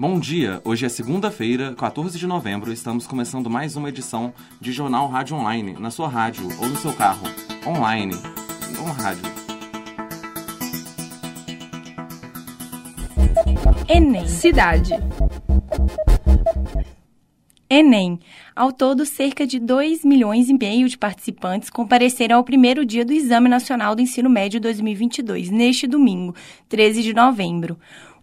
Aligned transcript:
Bom 0.00 0.20
dia, 0.20 0.62
hoje 0.64 0.86
é 0.86 0.88
segunda-feira, 0.88 1.74
14 1.74 2.16
de 2.16 2.24
novembro, 2.24 2.72
estamos 2.72 3.04
começando 3.04 3.50
mais 3.50 3.74
uma 3.74 3.88
edição 3.88 4.32
de 4.60 4.70
Jornal 4.70 5.08
Rádio 5.08 5.36
Online, 5.36 5.72
na 5.72 5.90
sua 5.90 6.06
rádio 6.06 6.46
ou 6.60 6.68
no 6.68 6.76
seu 6.76 6.92
carro, 6.92 7.26
online, 7.66 8.14
no 8.76 8.84
rádio. 8.92 9.24
Enem. 13.88 14.28
Cidade. 14.28 14.92
Enem. 17.68 18.20
Ao 18.54 18.72
todo, 18.72 19.04
cerca 19.04 19.44
de 19.44 19.58
2 19.58 20.04
milhões 20.04 20.48
e 20.48 20.54
meio 20.54 20.88
de 20.88 20.96
participantes 20.96 21.70
compareceram 21.70 22.36
ao 22.36 22.44
primeiro 22.44 22.86
dia 22.86 23.04
do 23.04 23.12
Exame 23.12 23.48
Nacional 23.48 23.96
do 23.96 24.00
Ensino 24.00 24.30
Médio 24.30 24.60
2022, 24.60 25.50
neste 25.50 25.88
domingo, 25.88 26.36
13 26.68 27.02
de 27.02 27.12
novembro. 27.12 27.76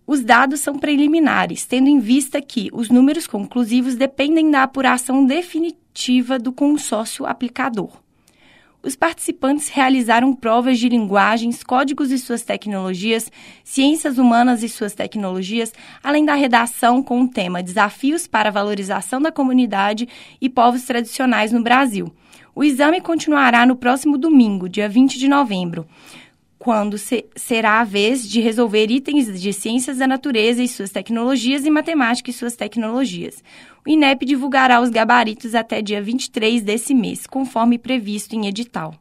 Os 0.06 0.22
dados 0.22 0.60
são 0.60 0.78
preliminares, 0.78 1.66
tendo 1.66 1.88
em 1.88 1.98
vista 1.98 2.40
que 2.40 2.70
os 2.72 2.88
números 2.88 3.26
conclusivos 3.26 3.96
dependem 3.96 4.48
da 4.48 4.62
apuração 4.62 5.26
definitiva 5.26 6.38
do 6.38 6.52
consórcio 6.52 7.26
aplicador. 7.26 8.06
Os 8.88 8.96
participantes 8.96 9.68
realizaram 9.68 10.32
provas 10.32 10.78
de 10.78 10.88
linguagens, 10.88 11.62
códigos 11.62 12.10
e 12.10 12.18
suas 12.18 12.40
tecnologias, 12.40 13.30
ciências 13.62 14.16
humanas 14.16 14.62
e 14.62 14.68
suas 14.68 14.94
tecnologias, 14.94 15.74
além 16.02 16.24
da 16.24 16.32
redação 16.32 17.02
com 17.02 17.20
o 17.20 17.28
tema 17.28 17.62
Desafios 17.62 18.26
para 18.26 18.48
a 18.48 18.52
Valorização 18.52 19.20
da 19.20 19.30
Comunidade 19.30 20.08
e 20.40 20.48
Povos 20.48 20.84
Tradicionais 20.84 21.52
no 21.52 21.62
Brasil. 21.62 22.10
O 22.54 22.64
exame 22.64 23.02
continuará 23.02 23.66
no 23.66 23.76
próximo 23.76 24.16
domingo, 24.16 24.70
dia 24.70 24.88
20 24.88 25.18
de 25.18 25.28
novembro 25.28 25.86
quando 26.58 26.98
se, 26.98 27.24
será 27.36 27.80
a 27.80 27.84
vez 27.84 28.28
de 28.28 28.40
resolver 28.40 28.90
itens 28.90 29.40
de 29.40 29.52
ciências 29.52 29.98
da 29.98 30.06
natureza 30.06 30.62
e 30.62 30.68
suas 30.68 30.90
tecnologias 30.90 31.64
e 31.64 31.70
matemática 31.70 32.30
e 32.30 32.32
suas 32.32 32.56
tecnologias. 32.56 33.42
O 33.86 33.90
INEP 33.90 34.26
divulgará 34.26 34.80
os 34.80 34.90
gabaritos 34.90 35.54
até 35.54 35.80
dia 35.80 36.02
23 36.02 36.62
desse 36.62 36.94
mês, 36.94 37.26
conforme 37.26 37.78
previsto 37.78 38.34
em 38.34 38.46
edital. 38.46 38.94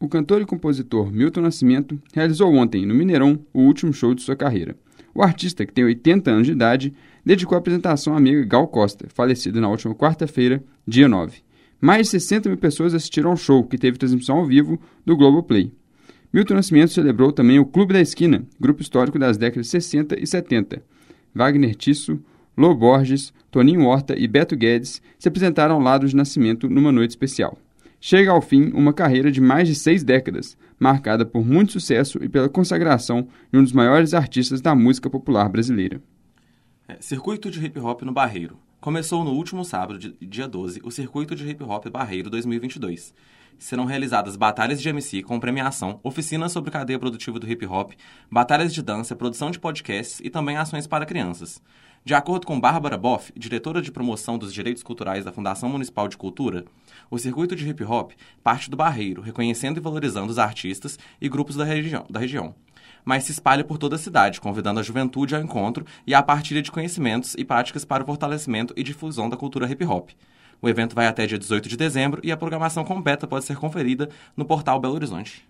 O 0.00 0.08
cantor 0.08 0.40
e 0.40 0.46
compositor 0.46 1.12
Milton 1.12 1.42
Nascimento 1.42 2.00
realizou 2.14 2.54
ontem, 2.54 2.86
no 2.86 2.94
Mineirão, 2.94 3.38
o 3.52 3.62
último 3.62 3.92
show 3.92 4.14
de 4.14 4.22
sua 4.22 4.36
carreira. 4.36 4.76
O 5.12 5.22
artista, 5.22 5.66
que 5.66 5.72
tem 5.72 5.84
80 5.84 6.30
anos 6.30 6.46
de 6.46 6.52
idade, 6.52 6.94
dedicou 7.24 7.56
a 7.56 7.58
apresentação 7.58 8.14
à 8.14 8.16
amiga 8.16 8.44
Gal 8.44 8.68
Costa, 8.68 9.06
falecida 9.08 9.60
na 9.60 9.68
última 9.68 9.94
quarta-feira, 9.94 10.62
dia 10.86 11.08
9. 11.08 11.42
Mais 11.80 12.06
de 12.06 12.10
60 12.12 12.48
mil 12.48 12.58
pessoas 12.58 12.92
assistiram 12.92 13.30
ao 13.30 13.36
show, 13.36 13.62
que 13.64 13.78
teve 13.78 13.98
transmissão 13.98 14.38
ao 14.38 14.46
vivo 14.46 14.80
do 15.06 15.16
Globoplay. 15.16 15.72
Milton 16.32 16.54
Nascimento 16.54 16.92
celebrou 16.92 17.32
também 17.32 17.58
o 17.58 17.64
Clube 17.64 17.94
da 17.94 18.00
Esquina, 18.00 18.44
grupo 18.60 18.82
histórico 18.82 19.18
das 19.18 19.38
décadas 19.38 19.68
60 19.68 20.20
e 20.20 20.26
70. 20.26 20.82
Wagner 21.34 21.74
Tisso, 21.74 22.20
Lô 22.56 22.74
Borges, 22.74 23.32
Toninho 23.50 23.84
Horta 23.84 24.18
e 24.18 24.26
Beto 24.26 24.56
Guedes 24.56 25.00
se 25.18 25.28
apresentaram 25.28 25.76
ao 25.76 25.80
lado 25.80 26.06
de 26.06 26.16
Nascimento 26.16 26.68
numa 26.68 26.90
noite 26.90 27.10
especial. 27.10 27.56
Chega 28.00 28.30
ao 28.30 28.42
fim 28.42 28.70
uma 28.72 28.92
carreira 28.92 29.30
de 29.30 29.40
mais 29.40 29.68
de 29.68 29.74
seis 29.74 30.04
décadas, 30.04 30.56
marcada 30.78 31.24
por 31.24 31.46
muito 31.46 31.72
sucesso 31.72 32.18
e 32.22 32.28
pela 32.28 32.48
consagração 32.48 33.28
de 33.52 33.58
um 33.58 33.62
dos 33.62 33.72
maiores 33.72 34.14
artistas 34.14 34.60
da 34.60 34.74
música 34.74 35.08
popular 35.08 35.48
brasileira. 35.48 36.00
É, 36.86 36.96
circuito 37.00 37.50
de 37.50 37.64
hip 37.64 37.78
hop 37.78 38.02
no 38.02 38.12
Barreiro. 38.12 38.56
Começou 38.80 39.24
no 39.24 39.32
último 39.32 39.64
sábado, 39.64 39.98
dia 40.20 40.46
12, 40.46 40.80
o 40.84 40.90
Circuito 40.92 41.34
de 41.34 41.44
Hip 41.50 41.64
Hop 41.64 41.88
Barreiro 41.88 42.30
2022. 42.30 43.12
Serão 43.58 43.84
realizadas 43.84 44.36
batalhas 44.36 44.80
de 44.80 44.88
MC 44.88 45.20
com 45.20 45.40
premiação, 45.40 45.98
oficinas 46.04 46.52
sobre 46.52 46.70
cadeia 46.70 46.96
produtiva 46.96 47.40
do 47.40 47.50
hip 47.50 47.66
hop, 47.66 47.90
batalhas 48.30 48.72
de 48.72 48.80
dança, 48.80 49.16
produção 49.16 49.50
de 49.50 49.58
podcasts 49.58 50.20
e 50.22 50.30
também 50.30 50.56
ações 50.56 50.86
para 50.86 51.04
crianças. 51.04 51.60
De 52.04 52.14
acordo 52.14 52.46
com 52.46 52.58
Bárbara 52.58 52.96
Boff, 52.96 53.32
diretora 53.36 53.82
de 53.82 53.92
promoção 53.92 54.38
dos 54.38 54.52
direitos 54.52 54.82
culturais 54.82 55.24
da 55.24 55.32
Fundação 55.32 55.68
Municipal 55.68 56.08
de 56.08 56.16
Cultura, 56.16 56.64
o 57.10 57.18
circuito 57.18 57.54
de 57.54 57.68
hip 57.68 57.84
hop 57.84 58.12
parte 58.42 58.70
do 58.70 58.76
Barreiro, 58.76 59.20
reconhecendo 59.20 59.76
e 59.76 59.80
valorizando 59.80 60.30
os 60.30 60.38
artistas 60.38 60.98
e 61.20 61.28
grupos 61.28 61.56
da 61.56 61.64
região. 61.64 62.06
Da 62.08 62.20
região 62.20 62.54
mas 63.04 63.24
se 63.24 63.32
espalha 63.32 63.64
por 63.64 63.78
toda 63.78 63.96
a 63.96 63.98
cidade, 63.98 64.38
convidando 64.38 64.80
a 64.80 64.82
juventude 64.82 65.34
ao 65.34 65.40
encontro 65.40 65.86
e 66.06 66.14
à 66.14 66.22
partilha 66.22 66.60
de 66.60 66.70
conhecimentos 66.70 67.34
e 67.38 67.44
práticas 67.44 67.82
para 67.82 68.02
o 68.02 68.06
fortalecimento 68.06 68.74
e 68.76 68.82
difusão 68.82 69.30
da 69.30 69.36
cultura 69.36 69.70
hip 69.70 69.82
hop. 69.82 70.10
O 70.60 70.68
evento 70.68 70.94
vai 70.94 71.06
até 71.06 71.26
dia 71.26 71.38
18 71.38 71.70
de 71.70 71.76
dezembro 71.76 72.20
e 72.22 72.30
a 72.30 72.36
programação 72.36 72.84
completa 72.84 73.26
pode 73.26 73.46
ser 73.46 73.56
conferida 73.56 74.10
no 74.36 74.44
portal 74.44 74.78
Belo 74.78 74.94
Horizonte. 74.94 75.47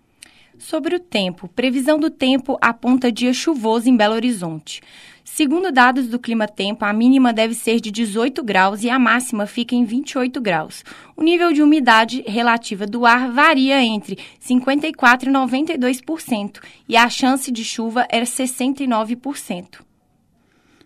Sobre 0.59 0.93
o 0.93 0.99
tempo, 0.99 1.47
previsão 1.47 1.97
do 1.97 2.09
tempo 2.09 2.57
aponta 2.61 3.09
dia 3.09 3.33
chuvoso 3.33 3.87
em 3.89 3.95
Belo 3.95 4.13
Horizonte. 4.13 4.81
Segundo 5.23 5.71
dados 5.71 6.07
do 6.07 6.19
Clima 6.19 6.49
Tempo, 6.49 6.83
a 6.83 6.91
mínima 6.91 7.31
deve 7.31 7.53
ser 7.53 7.79
de 7.79 7.89
18 7.89 8.43
graus 8.43 8.83
e 8.83 8.89
a 8.89 8.99
máxima 8.99 9.45
fica 9.45 9.73
em 9.73 9.85
28 9.85 10.41
graus. 10.41 10.83
O 11.15 11.23
nível 11.23 11.53
de 11.53 11.61
umidade 11.61 12.25
relativa 12.27 12.85
do 12.85 13.05
ar 13.05 13.31
varia 13.31 13.81
entre 13.81 14.17
54% 14.41 15.23
e 15.23 15.27
92% 15.27 16.59
e 16.89 16.97
a 16.97 17.09
chance 17.09 17.49
de 17.53 17.63
chuva 17.63 18.05
é 18.09 18.21
69%. 18.21 19.79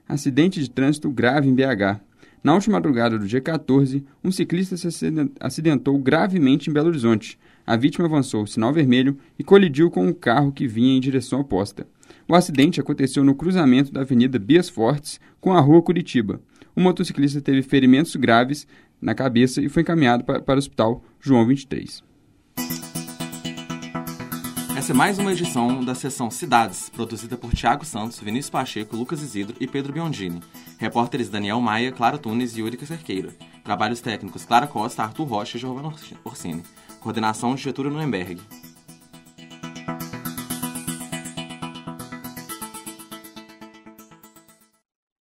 Acidente 0.08 0.60
de 0.60 0.70
trânsito 0.70 1.10
grave 1.10 1.50
em 1.50 1.56
BH. 1.56 2.00
Na 2.44 2.54
última 2.54 2.74
madrugada 2.74 3.18
do 3.18 3.26
dia 3.26 3.42
14, 3.42 4.06
um 4.24 4.32
ciclista 4.32 4.78
se 4.78 4.88
acidentou 5.40 5.98
gravemente 5.98 6.70
em 6.70 6.74
Belo 6.74 6.90
Horizonte. 6.90 7.40
A 7.66 7.78
vítima 7.78 8.06
avançou 8.06 8.44
o 8.44 8.48
sinal 8.48 8.74
vermelho 8.74 9.18
e 9.40 9.44
colidiu 9.44 9.90
com 9.90 10.06
um 10.06 10.14
carro 10.14 10.52
que 10.52 10.68
vinha 10.68 10.98
em 10.98 11.00
direção 11.00 11.40
oposta. 11.40 11.88
O 12.28 12.36
acidente 12.36 12.80
aconteceu 12.80 13.24
no 13.24 13.36
cruzamento 13.36 13.92
da 13.92 14.02
Avenida 14.02 14.38
Bias 14.38 14.70
Fortes 14.70 15.20
com 15.40 15.54
a 15.54 15.62
Rua 15.62 15.82
Curitiba. 15.82 16.42
O 16.76 16.82
motociclista 16.82 17.42
teve 17.42 17.62
ferimentos 17.62 18.16
graves 18.16 18.68
na 19.02 19.14
cabeça 19.16 19.62
e 19.62 19.70
foi 19.70 19.82
encaminhado 19.82 20.24
para, 20.24 20.44
o 20.46 20.58
Hospital 20.58 21.04
João 21.20 21.46
23. 21.46 22.04
Essa 24.76 24.92
é 24.92 24.96
mais 24.96 25.18
uma 25.18 25.32
edição 25.32 25.84
da 25.84 25.96
sessão 25.96 26.30
Cidades, 26.30 26.90
produzida 26.90 27.38
por 27.38 27.54
Tiago 27.54 27.86
Santos, 27.86 28.20
Vinícius 28.20 28.50
Pacheco, 28.50 28.98
Lucas 28.98 29.22
Isidro 29.22 29.56
e 29.60 29.68
Pedro 29.68 29.94
Biondini. 29.94 30.42
Repórteres 30.78 31.30
Daniel 31.30 31.62
Maia, 31.62 31.92
Clara 31.92 32.18
Tunes 32.18 32.58
e 32.58 32.60
Yuri 32.60 32.86
Cerqueira. 32.86 33.30
Trabalhos 33.64 34.02
técnicos 34.02 34.44
Clara 34.44 34.68
Costa, 34.68 35.04
Arthur 35.04 35.26
Rocha 35.26 35.58
e 35.58 35.60
Giovanna 35.60 35.94
Orsini. 36.26 36.64
Coordenação 37.00 37.56
de 37.56 37.62
Getúlio 37.62 37.92
Nuremberg. 37.92 38.42